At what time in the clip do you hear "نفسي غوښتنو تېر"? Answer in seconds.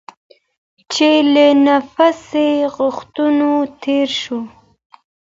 1.65-4.09